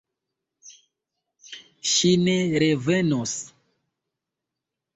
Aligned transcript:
Ŝi 1.91 2.13
ne 2.23 2.35
revenos? 2.65 3.37